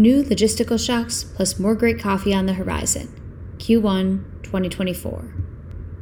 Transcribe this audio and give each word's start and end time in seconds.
New 0.00 0.22
logistical 0.22 0.82
shocks 0.82 1.24
plus 1.24 1.58
more 1.58 1.74
great 1.74 2.00
coffee 2.00 2.32
on 2.32 2.46
the 2.46 2.54
horizon. 2.54 3.14
Q1 3.58 4.42
2024. 4.42 5.34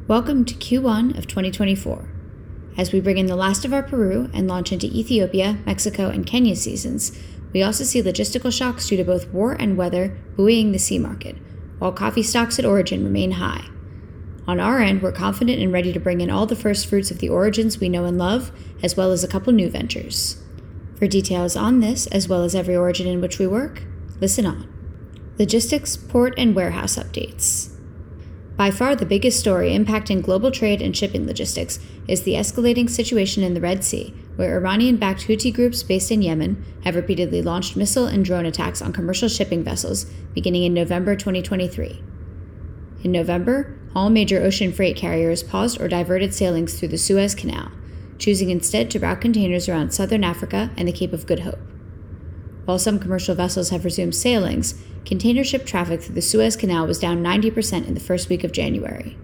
Welcome 0.06 0.44
to 0.44 0.54
Q1 0.54 1.18
of 1.18 1.26
2024. 1.26 2.08
As 2.76 2.92
we 2.92 3.00
bring 3.00 3.19
in 3.19 3.26
the 3.26 3.34
last 3.34 3.65
of 3.65 3.73
our 3.73 3.83
Peru 3.83 4.31
and 4.33 4.47
launch 4.47 4.71
into 4.71 4.87
Ethiopia, 4.87 5.58
Mexico, 5.67 6.11
and 6.11 6.25
Kenya 6.25 6.55
seasons, 6.55 7.11
we 7.53 7.61
also 7.61 7.83
see 7.83 8.00
logistical 8.00 8.57
shocks 8.57 8.89
due 8.89 8.96
to 8.96 9.03
both 9.03 9.32
war 9.32 9.55
and 9.59 9.77
weather 9.77 10.17
buoying 10.37 10.71
the 10.71 10.79
C 10.79 10.96
market, 10.96 11.35
while 11.80 11.91
coffee 11.91 12.23
stocks 12.23 12.57
at 12.61 12.65
origin 12.65 13.03
remain 13.03 13.33
high. 13.33 13.65
On 14.46 14.61
our 14.61 14.79
end, 14.79 15.03
we're 15.03 15.11
confident 15.11 15.61
and 15.61 15.73
ready 15.73 15.93
to 15.93 15.99
bring 15.99 16.21
in 16.21 16.30
all 16.30 16.46
the 16.46 16.55
first 16.55 16.87
fruits 16.87 17.11
of 17.11 17.19
the 17.19 17.30
origins 17.30 17.80
we 17.80 17.89
know 17.89 18.05
and 18.05 18.17
love, 18.17 18.53
as 18.80 18.96
well 18.96 19.11
as 19.11 19.25
a 19.25 19.29
couple 19.29 19.53
new 19.53 19.69
ventures. 19.69 20.41
For 20.99 21.07
details 21.07 21.55
on 21.55 21.79
this, 21.79 22.09
as 22.09 22.29
well 22.29 22.43
as 22.43 22.57
every 22.57 22.75
origin 22.75 23.07
in 23.07 23.21
which 23.21 23.39
we 23.39 23.46
work, 23.46 23.85
listen 24.21 24.45
on. 24.45 24.67
Logistics, 25.39 25.96
port, 25.96 26.35
and 26.36 26.57
warehouse 26.57 26.96
updates. 26.96 27.71
By 28.57 28.72
far 28.72 28.96
the 28.96 29.07
biggest 29.07 29.39
story 29.39 29.71
impacting 29.71 30.25
global 30.25 30.50
trade 30.50 30.82
and 30.82 30.96
shipping 30.96 31.25
logistics 31.25 31.79
is 32.08 32.22
the 32.22 32.34
escalating 32.34 32.91
situation 32.91 33.45
in 33.45 33.55
the 33.55 33.60
Red 33.60 33.84
Sea, 33.84 34.12
where 34.34 34.56
Iranian 34.56 34.96
backed 34.96 35.28
Houthi 35.28 35.55
groups 35.55 35.84
based 35.84 36.10
in 36.10 36.22
Yemen 36.22 36.64
have 36.82 36.96
repeatedly 36.96 37.42
launched 37.42 37.77
missile 37.77 38.06
and 38.06 38.24
drone 38.24 38.46
attacks 38.46 38.83
on 38.83 38.92
commercial 38.92 39.28
shipping 39.28 39.62
vessels 39.62 40.06
beginning 40.34 40.64
in 40.64 40.74
November 40.74 41.14
2023. 41.14 42.02
In 43.05 43.12
November, 43.12 43.78
all 43.94 44.10
major 44.10 44.42
ocean 44.42 44.72
freight 44.72 44.96
carriers 44.96 45.44
paused 45.44 45.80
or 45.80 45.86
diverted 45.86 46.34
sailings 46.34 46.77
through 46.77 46.88
the 46.88 46.98
Suez 46.98 47.36
Canal, 47.36 47.70
choosing 48.18 48.50
instead 48.50 48.90
to 48.90 48.98
route 48.98 49.20
containers 49.20 49.68
around 49.68 49.92
southern 49.92 50.24
Africa 50.24 50.70
and 50.77 50.86
the 50.86 50.92
Cape 50.92 51.12
of 51.12 51.27
Good 51.27 51.40
Hope. 51.40 51.60
While 52.64 52.78
some 52.78 52.98
commercial 52.98 53.34
vessels 53.34 53.70
have 53.70 53.84
resumed 53.84 54.14
sailings, 54.14 54.74
container 55.06 55.44
ship 55.44 55.64
traffic 55.64 56.02
through 56.02 56.16
the 56.16 56.22
Suez 56.22 56.56
Canal 56.56 56.86
was 56.86 56.98
down 56.98 57.22
90% 57.22 57.86
in 57.86 57.94
the 57.94 58.00
first 58.00 58.28
week 58.28 58.44
of 58.44 58.52
January. 58.52 59.16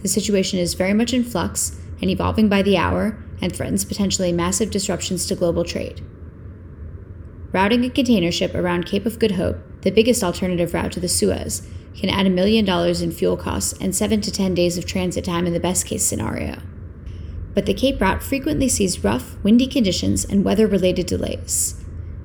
The 0.00 0.08
situation 0.08 0.58
is 0.58 0.74
very 0.74 0.94
much 0.94 1.12
in 1.12 1.24
flux 1.24 1.78
and 2.00 2.08
evolving 2.08 2.48
by 2.48 2.62
the 2.62 2.78
hour 2.78 3.22
and 3.42 3.54
threatens 3.54 3.84
potentially 3.84 4.32
massive 4.32 4.70
disruptions 4.70 5.26
to 5.26 5.34
global 5.34 5.64
trade. 5.64 6.02
Routing 7.52 7.84
a 7.84 7.90
container 7.90 8.32
ship 8.32 8.54
around 8.54 8.86
Cape 8.86 9.04
of 9.04 9.18
Good 9.18 9.32
Hope, 9.32 9.58
the 9.82 9.90
biggest 9.90 10.22
alternative 10.22 10.72
route 10.72 10.92
to 10.92 11.00
the 11.00 11.08
Suez, 11.08 11.66
can 11.96 12.08
add 12.08 12.26
a 12.26 12.30
million 12.30 12.64
dollars 12.64 13.02
in 13.02 13.10
fuel 13.10 13.36
costs 13.36 13.74
and 13.80 13.94
7 13.94 14.20
to 14.20 14.30
10 14.30 14.54
days 14.54 14.78
of 14.78 14.86
transit 14.86 15.24
time 15.24 15.46
in 15.46 15.52
the 15.52 15.60
best 15.60 15.84
case 15.84 16.04
scenario 16.04 16.62
but 17.54 17.66
the 17.66 17.74
Cape 17.74 18.00
route 18.00 18.22
frequently 18.22 18.68
sees 18.68 19.04
rough, 19.04 19.36
windy 19.42 19.66
conditions 19.66 20.24
and 20.24 20.44
weather 20.44 20.66
related 20.66 21.06
delays. 21.06 21.82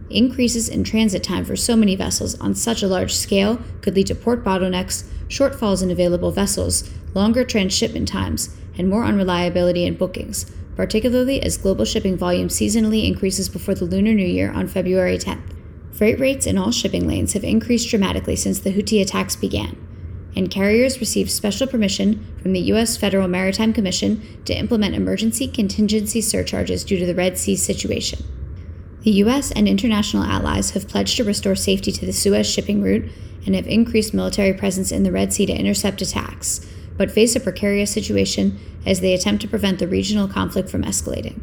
Increases 0.10 0.70
in 0.70 0.84
transit 0.84 1.24
time 1.24 1.46
for 1.46 1.56
so 1.56 1.76
many 1.76 1.96
vessels 1.96 2.40
on 2.40 2.54
such 2.54 2.84
a 2.84 2.88
large 2.88 3.14
scale 3.14 3.60
could 3.82 3.96
lead 3.96 4.08
to 4.08 4.16
port 4.16 4.44
bottlenecks, 4.44 5.04
shortfalls 5.28 5.82
in 5.82 5.90
available 5.90 6.32
vessels, 6.32 6.90
longer 7.14 7.44
transshipment 7.44 8.08
times, 8.08 8.56
and 8.78 8.90
more 8.90 9.04
unreliability 9.04 9.86
in 9.86 9.96
bookings, 9.96 10.52
particularly 10.76 11.42
as 11.42 11.58
global 11.58 11.86
shipping 11.86 12.18
volume 12.18 12.50
seasonally 12.50 13.08
increases 13.08 13.50
before 13.50 13.74
the 13.74 13.86
Lunar 13.86 14.14
New 14.14 14.26
Year 14.26 14.52
on 14.52 14.68
February 14.68 15.18
10th. 15.18 15.54
Freight 15.92 16.20
rates 16.20 16.46
in 16.46 16.58
all 16.58 16.72
shipping 16.72 17.08
lanes 17.08 17.34
have 17.34 17.44
increased 17.44 17.90
dramatically 17.90 18.36
since 18.36 18.60
the 18.60 18.74
Houthi 18.74 19.02
attacks 19.02 19.36
began, 19.36 19.78
and 20.36 20.52
carriers 20.52 21.00
received 21.00 21.32
special 21.32 21.68
permission 21.68 22.26
from 22.42 22.54
the 22.54 22.60
U.S. 22.62 22.98
Federal 22.98 23.28
Maritime 23.28 23.74
Commission 23.74 24.42
to 24.46 24.54
implement 24.54 24.96
emergency 24.96 25.48
contingency 25.48 26.22
surcharges 26.22 26.84
due 26.84 26.98
to 26.98 27.06
the 27.06 27.16
Red 27.16 27.38
Sea 27.38 27.56
situation. 27.56 28.24
The 29.02 29.12
U.S. 29.12 29.52
and 29.52 29.68
international 29.68 30.24
allies 30.24 30.72
have 30.72 30.88
pledged 30.88 31.18
to 31.18 31.24
restore 31.24 31.56
safety 31.56 31.92
to 31.92 32.06
the 32.06 32.12
Suez 32.12 32.50
shipping 32.50 32.82
route 32.82 33.10
and 33.46 33.56
have 33.56 33.68
increased 33.68 34.14
military 34.14 34.54
presence 34.54 34.92
in 34.92 35.04
the 35.04 35.12
Red 35.12 35.32
Sea 35.32 35.46
to 35.46 35.54
intercept 35.54 36.02
attacks, 36.02 36.66
but 36.98 37.12
face 37.12 37.36
a 37.36 37.40
precarious 37.40 37.92
situation 37.92 38.60
as 38.86 39.02
they 39.02 39.14
attempt 39.14 39.42
to 39.44 39.48
prevent 39.48 39.80
the 39.80 39.88
regional 39.88 40.28
conflict 40.28 40.70
from 40.70 40.84
escalating. 40.84 41.42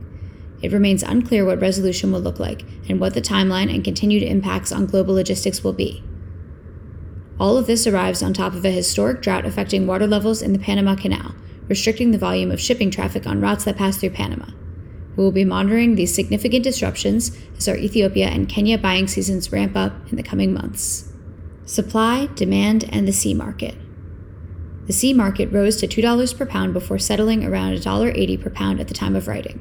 It 0.61 0.73
remains 0.73 1.03
unclear 1.03 1.45
what 1.45 1.61
resolution 1.61 2.13
will 2.13 2.21
look 2.21 2.39
like 2.39 2.65
and 2.89 3.01
what 3.01 3.15
the 3.15 3.23
timeline 3.23 3.73
and 3.73 3.83
continued 3.83 4.23
impacts 4.23 4.73
on 4.73 4.87
global 4.87 5.15
logistics 5.15 5.65
will 5.65 5.73
be. 5.73 6.03
All 7.41 7.57
of 7.57 7.67
this 7.67 7.87
arrives 7.87 8.23
on 8.23 8.33
top 8.33 8.55
of 8.55 8.65
a 8.65 8.71
historic 8.71 9.21
drought 9.21 9.45
affecting 9.45 9.87
water 9.87 10.07
levels 10.07 10.43
in 10.43 10.53
the 10.53 10.59
Panama 10.59 10.95
Canal, 10.95 11.35
restricting 11.69 12.11
the 12.11 12.19
volume 12.19 12.51
of 12.51 12.61
shipping 12.61 12.91
traffic 12.91 13.27
on 13.27 13.41
routes 13.41 13.65
that 13.65 13.77
pass 13.77 13.97
through 13.97 14.11
Panama. 14.11 14.47
We 15.17 15.25
will 15.25 15.33
be 15.33 15.45
monitoring 15.45 15.95
these 15.95 16.15
significant 16.15 16.65
disruptions 16.65 17.37
as 17.57 17.69
our 17.69 17.77
Ethiopia 17.77 18.29
and 18.29 18.49
Kenya 18.49 18.79
buying 18.79 19.07
seasons 19.07 19.53
ramp 19.53 19.77
up 19.77 19.93
in 20.11 20.17
the 20.17 20.23
coming 20.23 20.53
months. 20.53 21.13
Supply, 21.67 22.29
demand, 22.35 22.89
and 22.91 23.07
the 23.07 23.13
C 23.13 23.35
market. 23.35 23.75
The 24.87 24.93
C 24.93 25.13
market 25.13 25.53
rose 25.53 25.77
to 25.77 25.87
$2 25.87 26.37
per 26.37 26.47
pound 26.47 26.73
before 26.73 26.99
settling 26.99 27.45
around 27.45 27.75
$1.80 27.77 28.43
per 28.43 28.51
pound 28.51 28.81
at 28.81 28.89
the 28.89 28.95
time 28.95 29.15
of 29.15 29.29
writing. 29.29 29.61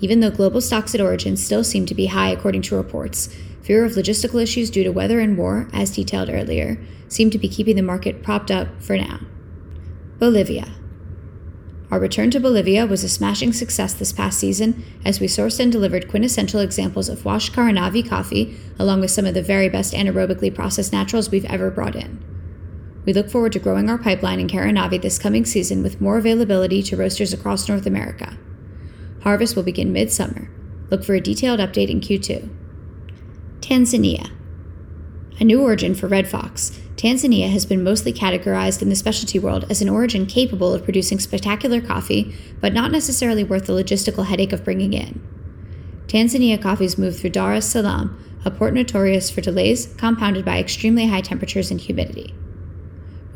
Even 0.00 0.20
though 0.20 0.30
global 0.30 0.60
stocks 0.60 0.94
at 0.94 1.00
origin 1.00 1.36
still 1.36 1.62
seem 1.62 1.86
to 1.86 1.94
be 1.94 2.06
high 2.06 2.30
according 2.30 2.62
to 2.62 2.76
reports, 2.76 3.34
fear 3.62 3.84
of 3.84 3.92
logistical 3.92 4.42
issues 4.42 4.70
due 4.70 4.82
to 4.82 4.90
weather 4.90 5.20
and 5.20 5.36
war, 5.36 5.68
as 5.72 5.94
detailed 5.94 6.30
earlier, 6.30 6.78
seem 7.08 7.30
to 7.30 7.38
be 7.38 7.48
keeping 7.48 7.76
the 7.76 7.82
market 7.82 8.22
propped 8.22 8.50
up 8.50 8.68
for 8.82 8.96
now. 8.96 9.20
Bolivia. 10.18 10.72
Our 11.90 11.98
return 11.98 12.30
to 12.30 12.40
Bolivia 12.40 12.86
was 12.86 13.02
a 13.02 13.08
smashing 13.08 13.52
success 13.52 13.94
this 13.94 14.12
past 14.12 14.38
season 14.38 14.84
as 15.04 15.18
we 15.18 15.26
sourced 15.26 15.58
and 15.58 15.72
delivered 15.72 16.08
quintessential 16.08 16.60
examples 16.60 17.08
of 17.08 17.24
Wash 17.24 17.50
Caranavi 17.50 18.08
coffee 18.08 18.56
along 18.78 19.00
with 19.00 19.10
some 19.10 19.26
of 19.26 19.34
the 19.34 19.42
very 19.42 19.68
best 19.68 19.92
anaerobically 19.92 20.54
processed 20.54 20.92
naturals 20.92 21.30
we've 21.30 21.44
ever 21.46 21.70
brought 21.70 21.96
in. 21.96 22.24
We 23.04 23.12
look 23.12 23.28
forward 23.28 23.52
to 23.52 23.58
growing 23.58 23.90
our 23.90 23.98
pipeline 23.98 24.38
in 24.38 24.46
Caranavi 24.46 25.02
this 25.02 25.18
coming 25.18 25.44
season 25.44 25.82
with 25.82 26.00
more 26.00 26.16
availability 26.16 26.80
to 26.84 26.96
roasters 26.96 27.32
across 27.32 27.68
North 27.68 27.86
America. 27.86 28.36
Harvest 29.22 29.54
will 29.54 29.62
begin 29.62 29.92
midsummer. 29.92 30.50
Look 30.90 31.04
for 31.04 31.14
a 31.14 31.20
detailed 31.20 31.60
update 31.60 31.90
in 31.90 32.00
Q2. 32.00 32.48
Tanzania. 33.60 34.30
A 35.38 35.44
new 35.44 35.62
origin 35.62 35.94
for 35.94 36.06
Red 36.06 36.28
Fox, 36.28 36.80
Tanzania 36.96 37.50
has 37.50 37.64
been 37.64 37.82
mostly 37.82 38.12
categorized 38.12 38.82
in 38.82 38.90
the 38.90 38.94
specialty 38.94 39.38
world 39.38 39.64
as 39.70 39.80
an 39.80 39.88
origin 39.88 40.26
capable 40.26 40.74
of 40.74 40.84
producing 40.84 41.18
spectacular 41.18 41.80
coffee, 41.80 42.34
but 42.60 42.74
not 42.74 42.90
necessarily 42.90 43.42
worth 43.42 43.66
the 43.66 43.72
logistical 43.72 44.26
headache 44.26 44.52
of 44.52 44.64
bringing 44.64 44.92
in. 44.92 45.22
Tanzania 46.08 46.60
coffees 46.60 46.98
move 46.98 47.18
through 47.18 47.30
Dar 47.30 47.54
es 47.54 47.66
Salaam, 47.66 48.22
a 48.44 48.50
port 48.50 48.74
notorious 48.74 49.30
for 49.30 49.40
delays 49.40 49.94
compounded 49.96 50.44
by 50.44 50.58
extremely 50.58 51.06
high 51.06 51.20
temperatures 51.20 51.70
and 51.70 51.80
humidity. 51.80 52.34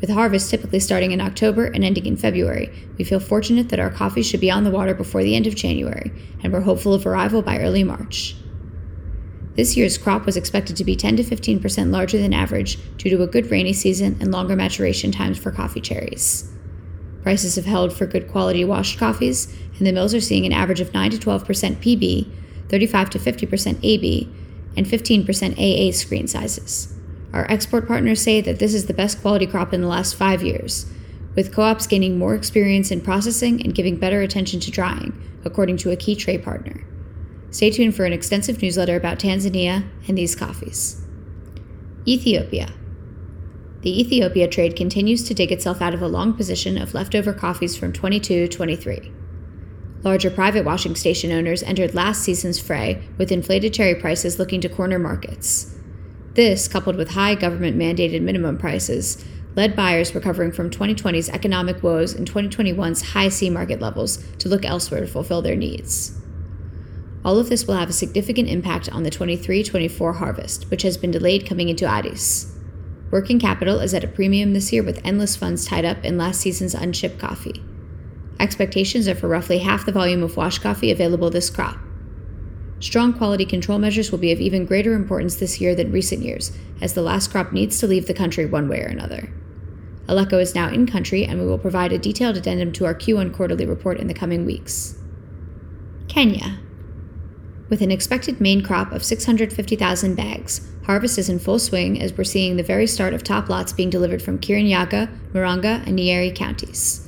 With 0.01 0.09
harvest 0.09 0.49
typically 0.49 0.81
starting 0.81 1.11
in 1.11 1.21
October 1.21 1.65
and 1.65 1.83
ending 1.83 2.05
in 2.05 2.17
February, 2.17 2.71
we 2.97 3.05
feel 3.05 3.19
fortunate 3.19 3.69
that 3.69 3.79
our 3.79 3.89
coffee 3.89 4.23
should 4.23 4.41
be 4.41 4.51
on 4.51 4.63
the 4.63 4.71
water 4.71 4.93
before 4.93 5.23
the 5.23 5.35
end 5.35 5.47
of 5.47 5.55
January, 5.55 6.11
and 6.43 6.51
we're 6.51 6.61
hopeful 6.61 6.93
of 6.93 7.05
arrival 7.05 7.41
by 7.41 7.59
early 7.59 7.83
March. 7.83 8.35
This 9.55 9.77
year's 9.77 9.97
crop 9.97 10.25
was 10.25 10.35
expected 10.35 10.75
to 10.75 10.83
be 10.83 10.97
10 10.97 11.15
to 11.17 11.23
15% 11.23 11.91
larger 11.91 12.17
than 12.17 12.33
average 12.33 12.77
due 12.97 13.09
to 13.09 13.23
a 13.23 13.27
good 13.27 13.49
rainy 13.49 13.71
season 13.71 14.17
and 14.19 14.31
longer 14.31 14.55
maturation 14.55 15.13
times 15.13 15.37
for 15.37 15.49
coffee 15.49 15.79
cherries. 15.79 16.51
Prices 17.23 17.55
have 17.55 17.65
held 17.65 17.93
for 17.93 18.05
good 18.05 18.27
quality 18.27 18.65
washed 18.65 18.99
coffees, 18.99 19.55
and 19.77 19.87
the 19.87 19.93
mills 19.93 20.13
are 20.13 20.21
seeing 20.21 20.45
an 20.45 20.51
average 20.51 20.81
of 20.81 20.93
9 20.93 21.11
to 21.11 21.17
12% 21.17 21.45
PB, 21.77 22.31
35 22.69 23.09
to 23.11 23.19
50% 23.19 23.79
AB, 23.81 24.29
and 24.75 24.85
15% 24.85 25.57
AA 25.57 25.91
screen 25.93 26.27
sizes. 26.27 26.94
Our 27.35 27.45
export 27.51 27.85
partners 27.85 28.21
say 28.21 28.39
that 28.39 28.59
this 28.59 28.73
is 28.73 28.85
the 28.85 28.93
best 28.93 29.19
quality 29.21 29.45
crop 29.45 29.73
in 29.73 29.81
the 29.81 29.89
last 29.89 30.15
five 30.15 30.41
years, 30.41 30.85
with 31.35 31.53
co 31.53 31.63
ops 31.63 31.85
gaining 31.85 32.17
more 32.17 32.33
experience 32.33 32.91
in 32.91 33.01
processing 33.01 33.61
and 33.61 33.75
giving 33.75 33.97
better 33.97 34.21
attention 34.21 34.61
to 34.61 34.71
drying, 34.71 35.11
according 35.43 35.75
to 35.77 35.91
a 35.91 35.97
key 35.97 36.15
trade 36.15 36.45
partner. 36.45 36.87
Stay 37.51 37.71
tuned 37.71 37.93
for 37.93 38.05
an 38.05 38.13
extensive 38.13 38.61
newsletter 38.61 38.95
about 38.95 39.19
Tanzania 39.19 39.85
and 40.07 40.17
these 40.17 40.33
coffees. 40.33 41.05
Ethiopia. 42.07 42.69
The 43.81 43.99
Ethiopia 43.99 44.47
trade 44.47 44.77
continues 44.77 45.25
to 45.25 45.33
dig 45.33 45.51
itself 45.51 45.81
out 45.81 45.93
of 45.93 46.01
a 46.01 46.07
long 46.07 46.35
position 46.35 46.77
of 46.77 46.93
leftover 46.93 47.33
coffees 47.33 47.75
from 47.75 47.91
22 47.91 48.47
23. 48.47 49.11
Larger 50.03 50.31
private 50.31 50.63
washing 50.63 50.95
station 50.95 51.33
owners 51.33 51.63
entered 51.63 51.95
last 51.95 52.21
season's 52.21 52.61
fray 52.61 53.03
with 53.17 53.29
inflated 53.29 53.73
cherry 53.73 53.95
prices 53.95 54.39
looking 54.39 54.61
to 54.61 54.69
corner 54.69 54.99
markets. 54.99 55.74
This, 56.35 56.67
coupled 56.67 56.97
with 56.97 57.11
high 57.11 57.35
government 57.35 57.77
mandated 57.77 58.21
minimum 58.21 58.57
prices, 58.57 59.23
led 59.55 59.73
buyers 59.73 60.13
recovering 60.13 60.51
from 60.51 60.69
2020's 60.69 61.29
economic 61.29 61.81
woes 61.81 62.13
and 62.13 62.29
2021's 62.29 63.13
high 63.13 63.29
C 63.29 63.49
market 63.49 63.79
levels 63.79 64.17
to 64.39 64.49
look 64.49 64.65
elsewhere 64.65 64.99
to 64.99 65.07
fulfill 65.07 65.41
their 65.41 65.55
needs. 65.55 66.19
All 67.23 67.39
of 67.39 67.47
this 67.47 67.65
will 67.65 67.75
have 67.75 67.89
a 67.89 67.93
significant 67.93 68.49
impact 68.49 68.91
on 68.91 69.03
the 69.03 69.09
23 69.09 69.63
24 69.63 70.13
harvest, 70.13 70.69
which 70.69 70.81
has 70.81 70.97
been 70.97 71.09
delayed 71.09 71.47
coming 71.47 71.69
into 71.69 71.85
Addis. 71.85 72.53
Working 73.11 73.39
capital 73.39 73.79
is 73.79 73.93
at 73.93 74.03
a 74.03 74.09
premium 74.09 74.53
this 74.53 74.73
year 74.73 74.83
with 74.83 74.99
endless 75.05 75.37
funds 75.37 75.65
tied 75.65 75.85
up 75.85 76.03
in 76.03 76.17
last 76.17 76.41
season's 76.41 76.75
unshipped 76.75 77.17
coffee. 77.17 77.63
Expectations 78.41 79.07
are 79.07 79.15
for 79.15 79.29
roughly 79.29 79.59
half 79.59 79.85
the 79.85 79.93
volume 79.93 80.21
of 80.21 80.35
wash 80.35 80.59
coffee 80.59 80.91
available 80.91 81.29
this 81.29 81.49
crop. 81.49 81.77
Strong 82.79 83.13
quality 83.13 83.45
control 83.45 83.79
measures 83.79 84.11
will 84.11 84.19
be 84.19 84.31
of 84.31 84.39
even 84.39 84.65
greater 84.65 84.93
importance 84.93 85.35
this 85.35 85.61
year 85.61 85.73
than 85.73 85.91
recent 85.91 86.21
years, 86.21 86.51
as 86.81 86.93
the 86.93 87.01
last 87.01 87.31
crop 87.31 87.51
needs 87.51 87.79
to 87.79 87.87
leave 87.87 88.07
the 88.07 88.13
country 88.13 88.45
one 88.45 88.67
way 88.67 88.81
or 88.81 88.87
another. 88.87 89.29
Aleko 90.07 90.39
is 90.39 90.53
now 90.53 90.69
in 90.69 90.85
country, 90.85 91.25
and 91.25 91.39
we 91.39 91.47
will 91.47 91.57
provide 91.57 91.91
a 91.91 91.97
detailed 91.97 92.37
addendum 92.37 92.71
to 92.73 92.85
our 92.85 92.93
Q1 92.93 93.33
quarterly 93.33 93.65
report 93.65 93.99
in 93.99 94.07
the 94.07 94.13
coming 94.13 94.45
weeks. 94.45 94.95
Kenya. 96.07 96.59
With 97.69 97.81
an 97.81 97.91
expected 97.91 98.39
main 98.39 98.61
crop 98.61 98.91
of 98.91 99.03
650,000 99.03 100.15
bags, 100.15 100.69
harvest 100.85 101.17
is 101.17 101.29
in 101.29 101.39
full 101.39 101.57
swing 101.57 101.99
as 101.99 102.15
we're 102.15 102.23
seeing 102.23 102.57
the 102.57 102.63
very 102.63 102.85
start 102.85 103.13
of 103.13 103.23
top 103.23 103.49
lots 103.49 103.73
being 103.73 103.89
delivered 103.89 104.21
from 104.21 104.37
Kirinyaga, 104.37 105.09
Murang'a, 105.33 105.87
and 105.87 105.97
Nyeri 105.97 106.35
counties. 106.35 107.04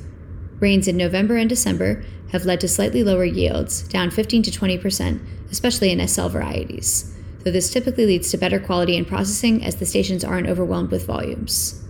Rains 0.60 0.88
in 0.88 0.98
November 0.98 1.38
and 1.38 1.48
December 1.48 2.04
have 2.32 2.46
led 2.46 2.60
to 2.62 2.68
slightly 2.68 3.04
lower 3.04 3.26
yields, 3.26 3.84
down 3.84 4.10
15 4.10 4.44
to 4.44 4.52
20 4.52 4.78
percent, 4.78 5.22
especially 5.52 5.92
in 5.92 6.06
SL 6.08 6.28
varieties, 6.28 7.16
though 7.44 7.52
this 7.52 7.72
typically 7.72 8.06
leads 8.06 8.32
to 8.32 8.38
better 8.38 8.60
quality 8.60 8.98
in 8.98 9.06
processing 9.06 9.64
as 9.64 9.76
the 9.76 9.86
stations 9.86 10.24
aren't 10.24 10.48
overwhelmed 10.48 10.92
with 10.92 11.06
volumes. 11.06 11.84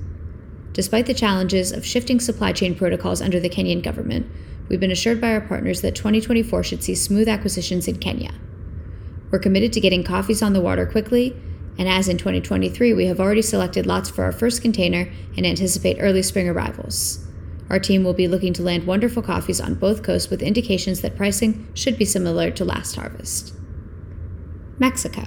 Despite 0.73 1.05
the 1.05 1.13
challenges 1.13 1.71
of 1.71 1.85
shifting 1.85 2.19
supply 2.19 2.51
chain 2.51 2.75
protocols 2.75 3.21
under 3.21 3.39
the 3.39 3.49
Kenyan 3.49 3.81
government, 3.81 4.27
we've 4.67 4.79
been 4.79 4.91
assured 4.91 5.21
by 5.21 5.31
our 5.31 5.41
partners 5.41 5.81
that 5.81 5.95
2024 5.95 6.63
should 6.63 6.83
see 6.83 6.93
smooth 6.93 7.27
acquisitions 7.27 7.87
in 7.87 7.97
Kenya. 7.97 8.33
We're 9.31 9.39
committed 9.39 9.73
to 9.73 9.81
getting 9.81 10.03
coffees 10.03 10.43
on 10.43 10.53
the 10.53 10.61
water 10.61 10.85
quickly, 10.85 11.35
and 11.79 11.87
as 11.87 12.07
in 12.07 12.17
2023, 12.17 12.93
we 12.93 13.05
have 13.05 13.19
already 13.19 13.41
selected 13.41 13.85
lots 13.85 14.09
for 14.09 14.23
our 14.23 14.31
first 14.31 14.61
container 14.61 15.09
and 15.35 15.45
anticipate 15.45 15.97
early 15.99 16.21
spring 16.21 16.47
arrivals. 16.49 17.26
Our 17.69 17.79
team 17.79 18.03
will 18.03 18.13
be 18.13 18.27
looking 18.27 18.53
to 18.53 18.63
land 18.63 18.87
wonderful 18.87 19.21
coffees 19.21 19.59
on 19.59 19.75
both 19.75 20.03
coasts 20.03 20.29
with 20.29 20.41
indications 20.41 21.01
that 21.01 21.17
pricing 21.17 21.67
should 21.73 21.97
be 21.97 22.05
similar 22.05 22.49
to 22.51 22.65
last 22.65 22.95
harvest. 22.95 23.53
Mexico. 24.79 25.23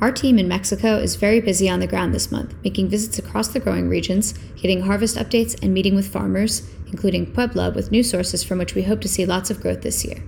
Our 0.00 0.12
team 0.12 0.38
in 0.38 0.46
Mexico 0.46 0.96
is 0.96 1.16
very 1.16 1.40
busy 1.40 1.68
on 1.68 1.80
the 1.80 1.86
ground 1.86 2.14
this 2.14 2.30
month, 2.30 2.54
making 2.62 2.88
visits 2.88 3.18
across 3.18 3.48
the 3.48 3.60
growing 3.60 3.88
regions, 3.88 4.32
getting 4.56 4.82
harvest 4.82 5.16
updates, 5.16 5.60
and 5.62 5.74
meeting 5.74 5.96
with 5.96 6.12
farmers, 6.12 6.68
including 6.86 7.32
Puebla, 7.32 7.72
with 7.72 7.90
new 7.90 8.02
sources 8.02 8.44
from 8.44 8.58
which 8.58 8.74
we 8.74 8.82
hope 8.82 9.00
to 9.00 9.08
see 9.08 9.26
lots 9.26 9.50
of 9.50 9.60
growth 9.60 9.82
this 9.82 10.04
year. 10.04 10.22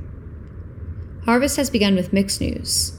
Harvest 1.24 1.56
has 1.56 1.70
begun 1.70 1.94
with 1.94 2.12
mixed 2.12 2.40
news. 2.40 2.98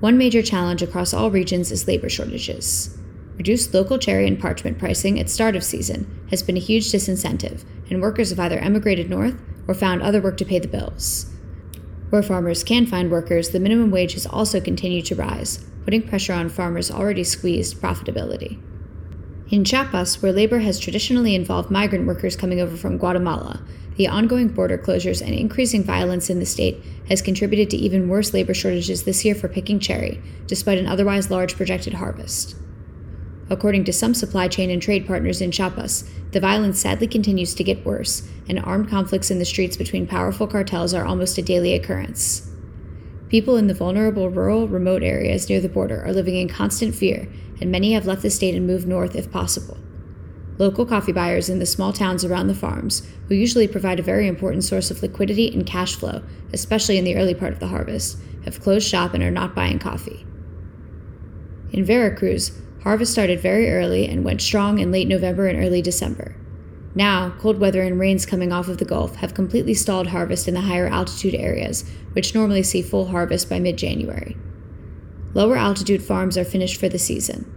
One 0.00 0.16
major 0.16 0.42
challenge 0.42 0.82
across 0.82 1.12
all 1.12 1.30
regions 1.30 1.70
is 1.70 1.86
labor 1.86 2.08
shortages. 2.08 2.96
Reduced 3.36 3.74
local 3.74 3.98
cherry 3.98 4.26
and 4.26 4.40
parchment 4.40 4.78
pricing 4.78 5.20
at 5.20 5.28
start 5.28 5.56
of 5.56 5.64
season 5.64 6.26
has 6.30 6.42
been 6.42 6.56
a 6.56 6.60
huge 6.60 6.90
disincentive, 6.90 7.64
and 7.90 8.00
workers 8.00 8.30
have 8.30 8.40
either 8.40 8.58
emigrated 8.58 9.10
north 9.10 9.38
or 9.68 9.74
found 9.74 10.00
other 10.00 10.20
work 10.20 10.36
to 10.38 10.44
pay 10.44 10.58
the 10.58 10.68
bills. 10.68 11.30
Where 12.10 12.22
farmers 12.22 12.64
can 12.64 12.86
find 12.86 13.10
workers, 13.10 13.50
the 13.50 13.60
minimum 13.60 13.90
wage 13.90 14.14
has 14.14 14.26
also 14.26 14.60
continued 14.60 15.06
to 15.06 15.14
rise, 15.14 15.64
putting 15.84 16.06
pressure 16.06 16.32
on 16.32 16.48
farmers' 16.48 16.90
already 16.90 17.24
squeezed 17.24 17.80
profitability. 17.80 18.58
In 19.50 19.64
Chiapas, 19.64 20.22
where 20.22 20.32
labor 20.32 20.60
has 20.60 20.80
traditionally 20.80 21.34
involved 21.34 21.70
migrant 21.70 22.06
workers 22.06 22.36
coming 22.36 22.60
over 22.60 22.76
from 22.76 22.96
Guatemala, 22.96 23.62
the 23.96 24.08
ongoing 24.08 24.48
border 24.48 24.78
closures 24.78 25.20
and 25.20 25.34
increasing 25.34 25.84
violence 25.84 26.28
in 26.30 26.38
the 26.38 26.46
state 26.46 26.82
has 27.08 27.22
contributed 27.22 27.70
to 27.70 27.76
even 27.76 28.08
worse 28.08 28.34
labor 28.34 28.54
shortages 28.54 29.04
this 29.04 29.24
year 29.24 29.34
for 29.34 29.48
picking 29.48 29.78
cherry, 29.78 30.22
despite 30.46 30.78
an 30.78 30.86
otherwise 30.86 31.30
large 31.30 31.56
projected 31.56 31.94
harvest. 31.94 32.56
According 33.48 33.84
to 33.84 33.92
some 33.92 34.12
supply 34.12 34.48
chain 34.48 34.70
and 34.70 34.82
trade 34.82 35.06
partners 35.06 35.40
in 35.40 35.52
Chiapas, 35.52 36.10
the 36.32 36.40
violence 36.40 36.80
sadly 36.80 37.06
continues 37.06 37.54
to 37.54 37.64
get 37.64 37.86
worse, 37.86 38.28
and 38.48 38.58
armed 38.58 38.90
conflicts 38.90 39.30
in 39.30 39.38
the 39.38 39.44
streets 39.44 39.76
between 39.76 40.06
powerful 40.06 40.48
cartels 40.48 40.92
are 40.92 41.04
almost 41.04 41.38
a 41.38 41.42
daily 41.42 41.72
occurrence. 41.72 42.50
People 43.28 43.56
in 43.56 43.68
the 43.68 43.74
vulnerable 43.74 44.30
rural, 44.30 44.66
remote 44.66 45.02
areas 45.02 45.48
near 45.48 45.60
the 45.60 45.68
border 45.68 46.04
are 46.04 46.12
living 46.12 46.36
in 46.36 46.48
constant 46.48 46.94
fear, 46.94 47.28
and 47.60 47.70
many 47.70 47.92
have 47.92 48.06
left 48.06 48.22
the 48.22 48.30
state 48.30 48.54
and 48.54 48.66
moved 48.66 48.86
north 48.86 49.14
if 49.14 49.30
possible. 49.30 49.76
Local 50.58 50.86
coffee 50.86 51.12
buyers 51.12 51.48
in 51.48 51.58
the 51.58 51.66
small 51.66 51.92
towns 51.92 52.24
around 52.24 52.48
the 52.48 52.54
farms, 52.54 53.06
who 53.28 53.34
usually 53.34 53.68
provide 53.68 54.00
a 54.00 54.04
very 54.04 54.26
important 54.26 54.64
source 54.64 54.90
of 54.90 55.02
liquidity 55.02 55.52
and 55.52 55.66
cash 55.66 55.94
flow, 55.94 56.22
especially 56.52 56.98
in 56.98 57.04
the 57.04 57.16
early 57.16 57.34
part 57.34 57.52
of 57.52 57.60
the 57.60 57.66
harvest, 57.68 58.18
have 58.44 58.60
closed 58.60 58.88
shop 58.88 59.12
and 59.12 59.22
are 59.22 59.30
not 59.30 59.54
buying 59.54 59.78
coffee. 59.78 60.24
In 61.72 61.84
Veracruz, 61.84 62.52
harvest 62.86 63.10
started 63.10 63.40
very 63.40 63.68
early 63.68 64.06
and 64.06 64.22
went 64.22 64.40
strong 64.40 64.78
in 64.78 64.92
late 64.92 65.08
November 65.08 65.48
and 65.48 65.58
early 65.58 65.82
December. 65.82 66.36
Now, 66.94 67.34
cold 67.40 67.58
weather 67.58 67.82
and 67.82 67.98
rains 67.98 68.24
coming 68.24 68.52
off 68.52 68.68
of 68.68 68.78
the 68.78 68.84
Gulf 68.84 69.16
have 69.16 69.34
completely 69.34 69.74
stalled 69.74 70.06
harvest 70.06 70.46
in 70.46 70.54
the 70.54 70.60
higher 70.60 70.86
altitude 70.86 71.34
areas, 71.34 71.84
which 72.12 72.32
normally 72.32 72.62
see 72.62 72.82
full 72.82 73.08
harvest 73.08 73.50
by 73.50 73.58
mid 73.58 73.76
January. 73.76 74.36
Lower 75.34 75.56
altitude 75.56 76.00
farms 76.00 76.38
are 76.38 76.44
finished 76.44 76.78
for 76.78 76.88
the 76.88 76.96
season. 76.96 77.52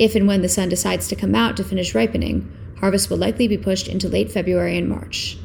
If 0.00 0.16
and 0.16 0.26
when 0.26 0.42
the 0.42 0.48
sun 0.48 0.68
decides 0.68 1.06
to 1.08 1.16
come 1.16 1.36
out 1.36 1.56
to 1.58 1.62
finish 1.62 1.94
ripening, 1.94 2.52
harvest 2.80 3.10
will 3.10 3.18
likely 3.18 3.46
be 3.46 3.56
pushed 3.56 3.86
into 3.86 4.08
late 4.08 4.32
February 4.32 4.76
and 4.76 4.88
March. 4.88 5.38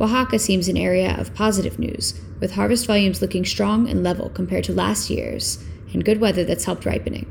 Oaxaca 0.00 0.38
seems 0.38 0.68
an 0.68 0.78
area 0.78 1.14
of 1.18 1.34
positive 1.34 1.78
news, 1.78 2.18
with 2.40 2.52
harvest 2.52 2.86
volumes 2.86 3.20
looking 3.20 3.44
strong 3.44 3.86
and 3.86 4.02
level 4.02 4.30
compared 4.30 4.64
to 4.64 4.72
last 4.72 5.10
year's, 5.10 5.62
and 5.92 6.06
good 6.06 6.22
weather 6.22 6.42
that's 6.42 6.64
helped 6.64 6.86
ripening. 6.86 7.30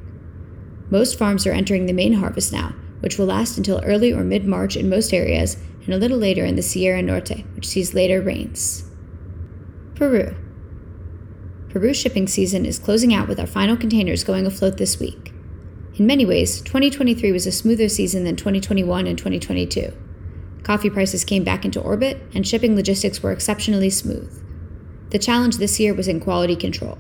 Most 0.90 1.18
farms 1.18 1.48
are 1.48 1.52
entering 1.52 1.86
the 1.86 1.94
main 1.94 2.14
harvest 2.14 2.54
now, 2.54 2.74
which 3.00 3.18
will 3.18 3.26
last 3.26 3.58
until 3.58 3.82
early 3.84 4.14
or 4.14 4.24
mid 4.24 4.46
March 4.46 4.76
in 4.76 4.90
most 4.90 5.14
areas, 5.14 5.58
and 5.86 5.94
a 5.94 5.98
little 5.98 6.18
later 6.18 6.46
in 6.46 6.56
the 6.56 6.62
Sierra 6.62 7.02
Norte, 7.02 7.46
which 7.56 7.68
sees 7.68 7.94
later 7.94 8.22
rains. 8.22 8.84
Peru. 9.96 10.36
Peru's 11.70 11.98
shipping 11.98 12.28
season 12.28 12.66
is 12.66 12.80
closing 12.80 13.14
out 13.14 13.28
with 13.28 13.40
our 13.40 13.48
final 13.48 13.76
containers 13.76 14.24
going 14.24 14.46
afloat 14.46 14.78
this 14.78 15.00
week. 15.00 15.34
In 15.98 16.08
many 16.08 16.26
ways, 16.26 16.62
2023 16.62 17.32
was 17.32 17.48
a 17.48 17.52
smoother 17.52 17.90
season 17.90 18.24
than 18.24 18.36
2021 18.36 19.08
and 19.08 19.18
2022. 19.18 19.94
Coffee 20.64 20.90
prices 20.90 21.24
came 21.24 21.44
back 21.44 21.64
into 21.64 21.82
orbit, 21.82 22.22
and 22.34 22.48
shipping 22.48 22.76
logistics 22.76 23.22
were 23.22 23.32
exceptionally 23.32 23.90
smooth. 23.90 24.42
The 25.12 25.20
challenge 25.20 25.58
this 25.58 25.80
year 25.80 25.94
was 25.94 26.08
in 26.08 26.20
quality 26.20 26.56
control. 26.56 26.98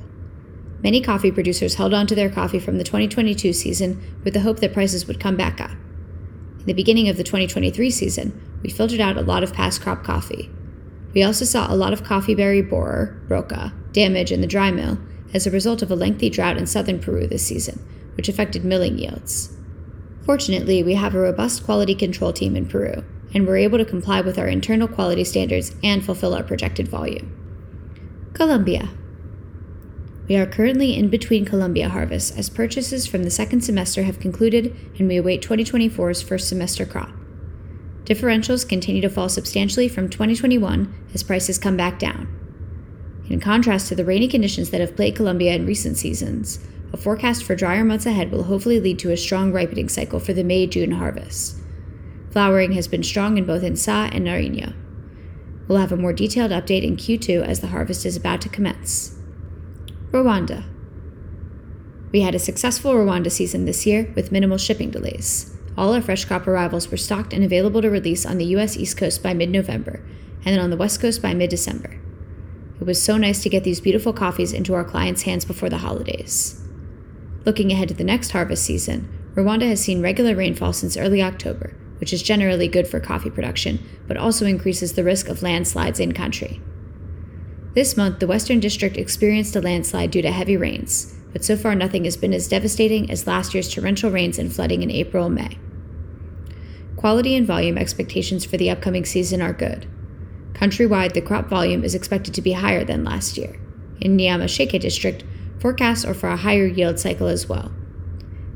Many 0.83 1.01
coffee 1.01 1.31
producers 1.31 1.75
held 1.75 1.93
on 1.93 2.07
to 2.07 2.15
their 2.15 2.29
coffee 2.29 2.59
from 2.59 2.77
the 2.77 2.83
2022 2.83 3.53
season 3.53 4.01
with 4.23 4.33
the 4.33 4.41
hope 4.41 4.59
that 4.59 4.73
prices 4.73 5.07
would 5.07 5.19
come 5.19 5.35
back 5.35 5.59
up. 5.59 5.71
In 5.71 6.65
the 6.65 6.73
beginning 6.73 7.09
of 7.09 7.17
the 7.17 7.23
2023 7.23 7.89
season, 7.89 8.59
we 8.63 8.69
filtered 8.69 8.99
out 8.99 9.17
a 9.17 9.21
lot 9.21 9.43
of 9.43 9.53
past 9.53 9.81
crop 9.81 10.03
coffee. 10.03 10.49
We 11.13 11.23
also 11.23 11.45
saw 11.45 11.71
a 11.71 11.75
lot 11.75 11.93
of 11.93 12.03
coffee 12.03 12.35
berry 12.35 12.61
borer, 12.61 13.21
broca, 13.27 13.73
damage 13.91 14.31
in 14.31 14.41
the 14.41 14.47
dry 14.47 14.71
mill 14.71 14.97
as 15.33 15.45
a 15.47 15.51
result 15.51 15.81
of 15.81 15.91
a 15.91 15.95
lengthy 15.95 16.29
drought 16.29 16.57
in 16.57 16.65
southern 16.65 16.99
Peru 16.99 17.27
this 17.27 17.45
season, 17.45 17.79
which 18.15 18.29
affected 18.29 18.65
milling 18.65 18.97
yields. 18.97 19.55
Fortunately, 20.25 20.81
we 20.81 20.95
have 20.95 21.13
a 21.13 21.19
robust 21.19 21.63
quality 21.63 21.93
control 21.93 22.33
team 22.33 22.55
in 22.55 22.67
Peru, 22.67 23.03
and 23.33 23.45
we're 23.45 23.57
able 23.57 23.77
to 23.77 23.85
comply 23.85 24.21
with 24.21 24.39
our 24.39 24.47
internal 24.47 24.87
quality 24.87 25.23
standards 25.23 25.75
and 25.83 26.03
fulfill 26.03 26.33
our 26.33 26.43
projected 26.43 26.87
volume. 26.87 27.31
Colombia. 28.33 28.89
We 30.27 30.37
are 30.37 30.47
currently 30.47 30.97
in 30.97 31.09
between 31.09 31.45
Colombia 31.45 31.89
harvests 31.89 32.35
as 32.35 32.49
purchases 32.49 33.05
from 33.05 33.23
the 33.23 33.29
second 33.29 33.61
semester 33.61 34.03
have 34.03 34.19
concluded 34.19 34.75
and 34.97 35.07
we 35.07 35.17
await 35.17 35.43
2024's 35.43 36.23
first 36.23 36.49
semester 36.49 36.85
crop. 36.85 37.11
Differentials 38.05 38.67
continue 38.67 39.01
to 39.01 39.09
fall 39.09 39.29
substantially 39.29 39.87
from 39.87 40.09
2021 40.09 40.93
as 41.13 41.21
prices 41.21 41.59
come 41.59 41.77
back 41.77 41.99
down. 41.99 42.27
In 43.29 43.39
contrast 43.39 43.87
to 43.89 43.95
the 43.95 44.05
rainy 44.05 44.27
conditions 44.27 44.71
that 44.71 44.81
have 44.81 44.95
plagued 44.95 45.17
Colombia 45.17 45.53
in 45.53 45.65
recent 45.65 45.97
seasons, 45.97 46.59
a 46.91 46.97
forecast 46.97 47.43
for 47.43 47.55
drier 47.55 47.83
months 47.83 48.05
ahead 48.05 48.31
will 48.31 48.43
hopefully 48.43 48.79
lead 48.79 48.97
to 48.99 49.11
a 49.11 49.17
strong 49.17 49.51
ripening 49.51 49.89
cycle 49.89 50.19
for 50.19 50.33
the 50.33 50.43
May 50.43 50.65
June 50.65 50.91
harvest. 50.91 51.57
Flowering 52.31 52.73
has 52.73 52.87
been 52.87 53.03
strong 53.03 53.37
in 53.37 53.45
both 53.45 53.63
Insa 53.63 54.09
and 54.11 54.25
Nariño. 54.25 54.73
We'll 55.67 55.79
have 55.79 55.91
a 55.91 55.97
more 55.97 56.13
detailed 56.13 56.51
update 56.51 56.83
in 56.83 56.97
Q2 56.97 57.43
as 57.43 57.59
the 57.59 57.67
harvest 57.67 58.05
is 58.05 58.15
about 58.15 58.41
to 58.41 58.49
commence. 58.49 59.14
Rwanda. 60.15 60.63
We 62.13 62.21
had 62.21 62.35
a 62.35 62.39
successful 62.39 62.93
Rwanda 62.93 63.29
season 63.29 63.65
this 63.65 63.85
year 63.85 64.13
with 64.15 64.31
minimal 64.31 64.57
shipping 64.57 64.89
delays. 64.89 65.53
All 65.77 65.93
our 65.93 66.01
fresh 66.01 66.23
crop 66.23 66.47
arrivals 66.47 66.89
were 66.89 66.95
stocked 66.95 67.33
and 67.33 67.43
available 67.43 67.81
to 67.81 67.89
release 67.89 68.25
on 68.25 68.37
the 68.37 68.45
U.S. 68.55 68.77
East 68.77 68.95
Coast 68.95 69.21
by 69.21 69.33
mid 69.33 69.49
November, 69.49 70.01
and 70.45 70.55
then 70.55 70.59
on 70.59 70.69
the 70.69 70.77
West 70.77 71.01
Coast 71.01 71.21
by 71.21 71.33
mid 71.33 71.49
December. 71.49 71.99
It 72.79 72.85
was 72.85 73.01
so 73.01 73.17
nice 73.17 73.43
to 73.43 73.49
get 73.49 73.65
these 73.65 73.81
beautiful 73.81 74.13
coffees 74.13 74.53
into 74.53 74.73
our 74.73 74.85
clients' 74.85 75.23
hands 75.23 75.43
before 75.43 75.69
the 75.69 75.79
holidays. 75.79 76.61
Looking 77.43 77.73
ahead 77.73 77.89
to 77.89 77.93
the 77.93 78.05
next 78.05 78.31
harvest 78.31 78.63
season, 78.63 79.09
Rwanda 79.33 79.67
has 79.67 79.81
seen 79.81 80.01
regular 80.01 80.33
rainfall 80.33 80.71
since 80.71 80.95
early 80.95 81.21
October, 81.21 81.75
which 81.99 82.13
is 82.13 82.23
generally 82.23 82.69
good 82.69 82.87
for 82.87 83.01
coffee 83.01 83.29
production, 83.29 83.83
but 84.07 84.15
also 84.15 84.45
increases 84.45 84.93
the 84.93 85.03
risk 85.03 85.27
of 85.27 85.43
landslides 85.43 85.99
in 85.99 86.13
country. 86.13 86.61
This 87.75 87.97
month, 87.97 88.19
the 88.19 88.27
Western 88.27 88.61
District 88.61 88.95
experienced 88.95 89.53
a 89.57 89.59
landslide 89.59 90.09
due 90.11 90.21
to 90.21 90.31
heavy 90.31 90.55
rains, 90.55 91.13
but 91.33 91.43
so 91.43 91.57
far 91.57 91.75
nothing 91.75 92.05
has 92.05 92.15
been 92.15 92.33
as 92.33 92.47
devastating 92.47 93.11
as 93.11 93.27
last 93.27 93.53
year's 93.53 93.69
torrential 93.71 94.09
rains 94.09 94.39
and 94.39 94.51
flooding 94.51 94.81
in 94.81 94.89
April 94.89 95.25
and 95.25 95.35
May. 95.35 95.57
Quality 96.95 97.35
and 97.35 97.45
volume 97.45 97.77
expectations 97.77 98.45
for 98.45 98.55
the 98.55 98.69
upcoming 98.69 99.03
season 99.03 99.41
are 99.41 99.51
good. 99.51 99.87
Countrywide, 100.53 101.11
the 101.11 101.21
crop 101.21 101.49
volume 101.49 101.83
is 101.83 101.93
expected 101.93 102.33
to 102.35 102.41
be 102.41 102.53
higher 102.53 102.85
than 102.85 103.03
last 103.03 103.37
year. 103.37 103.59
in 103.99 104.15
Nyamasheke 104.15 104.79
district, 104.79 105.25
forecasts 105.59 106.05
are 106.05 106.13
for 106.13 106.29
a 106.29 106.37
higher 106.37 106.67
yield 106.67 106.97
cycle 106.97 107.27
as 107.27 107.49
well. 107.49 107.73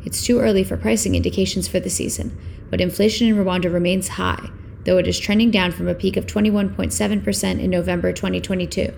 It's 0.05 0.23
too 0.23 0.39
early 0.39 0.63
for 0.63 0.77
pricing 0.77 1.15
indications 1.15 1.67
for 1.67 1.81
the 1.81 1.89
season, 1.89 2.37
but 2.69 2.79
inflation 2.79 3.27
in 3.27 3.35
Rwanda 3.35 3.71
remains 3.71 4.07
high, 4.07 4.49
though 4.85 4.97
it 4.97 5.07
is 5.07 5.19
trending 5.19 5.51
down 5.51 5.73
from 5.73 5.89
a 5.89 5.93
peak 5.93 6.15
of 6.15 6.25
21.7% 6.25 7.59
in 7.59 7.69
November 7.69 8.13
2022. 8.13 8.93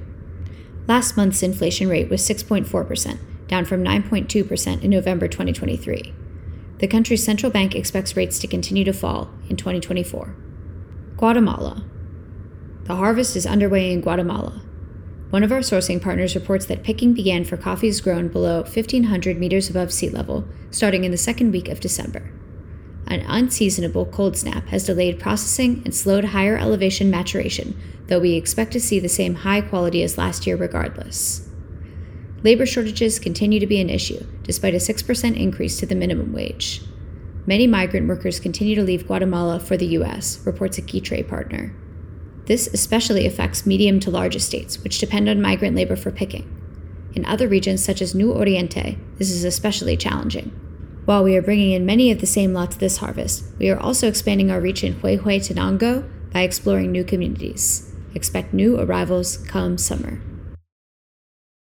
Last 0.88 1.16
month's 1.16 1.44
inflation 1.44 1.88
rate 1.90 2.10
was 2.10 2.28
6.4%, 2.28 3.18
down 3.48 3.66
from 3.66 3.84
9.2% 3.84 4.84
in 4.84 4.90
November 4.90 5.28
2023. 5.28 6.14
The 6.80 6.88
country's 6.88 7.24
central 7.24 7.52
bank 7.52 7.76
expects 7.76 8.18
rates 8.18 8.40
to 8.40 8.48
continue 8.48 8.84
to 8.84 8.94
fall 8.94 9.30
in 9.48 9.58
2024. 9.58 10.36
Guatemala. 11.18 11.84
The 12.86 12.96
harvest 12.96 13.36
is 13.36 13.46
underway 13.46 13.92
in 13.92 14.02
Guatemala. 14.02 14.64
One 15.30 15.44
of 15.44 15.52
our 15.52 15.60
sourcing 15.60 16.02
partners 16.02 16.36
reports 16.36 16.66
that 16.66 16.84
picking 16.84 17.14
began 17.14 17.46
for 17.46 17.56
coffees 17.56 18.02
grown 18.02 18.28
below 18.28 18.64
1,500 18.64 19.38
meters 19.38 19.70
above 19.70 19.94
sea 19.94 20.10
level 20.10 20.46
starting 20.72 21.04
in 21.04 21.12
the 21.12 21.18
second 21.18 21.52
week 21.52 21.70
of 21.70 21.80
December. 21.80 22.34
An 23.12 23.26
unseasonable 23.28 24.06
cold 24.06 24.38
snap 24.38 24.68
has 24.68 24.86
delayed 24.86 25.20
processing 25.20 25.82
and 25.84 25.94
slowed 25.94 26.24
higher 26.24 26.58
elevation 26.58 27.10
maturation, 27.10 27.78
though 28.08 28.22
we 28.22 28.36
expect 28.36 28.72
to 28.72 28.80
see 28.80 29.00
the 29.00 29.10
same 29.10 29.36
high 29.36 29.60
quality 29.60 30.02
as 30.02 30.18
last 30.18 30.48
year 30.48 30.56
regardless. 30.56 31.46
Labor 32.42 32.66
shortages 32.66 33.20
continue 33.20 33.60
to 33.60 33.68
be 33.68 33.82
an 33.82 33.90
issue, 33.90 34.26
despite 34.44 34.74
a 34.74 34.78
6% 34.78 35.38
increase 35.38 35.78
to 35.78 35.86
the 35.86 35.94
minimum 35.94 36.32
wage. 36.32 36.84
Many 37.46 37.68
migrant 37.68 38.08
workers 38.08 38.40
continue 38.40 38.76
to 38.76 38.84
leave 38.84 39.08
Guatemala 39.08 39.60
for 39.60 39.76
the 39.76 39.88
U.S., 39.88 40.40
reports 40.46 40.78
a 40.78 40.82
Guitre 40.82 41.22
partner. 41.22 41.76
This 42.46 42.68
especially 42.68 43.26
affects 43.26 43.66
medium 43.66 44.00
to 44.00 44.10
large 44.10 44.38
estates, 44.38 44.82
which 44.86 45.00
depend 45.00 45.28
on 45.28 45.42
migrant 45.42 45.76
labor 45.76 45.98
for 45.98 46.12
picking. 46.12 46.48
In 47.14 47.26
other 47.26 47.50
regions, 47.50 47.84
such 47.84 48.02
as 48.02 48.16
New 48.16 48.32
Oriente, 48.32 48.98
this 49.18 49.32
is 49.32 49.44
especially 49.44 49.98
challenging. 49.98 50.58
While 51.12 51.26
we 51.26 51.36
are 51.36 51.42
bringing 51.42 51.74
in 51.74 51.86
many 51.86 52.10
of 52.12 52.22
the 52.22 52.26
same 52.26 52.54
lots 52.54 52.78
this 52.78 53.00
harvest, 53.00 53.44
we 53.60 53.70
are 53.70 53.78
also 53.78 54.08
expanding 54.08 54.50
our 54.50 54.62
reach 54.62 54.82
in 54.82 54.94
Huehuetenango 54.94 56.10
by 56.32 56.44
exploring 56.44 56.94
new 56.94 57.04
communities. 57.04 57.94
Expect 58.16 58.54
new 58.54 58.80
arrivals 58.80 59.36
come 59.36 59.78
summer. 59.78 60.22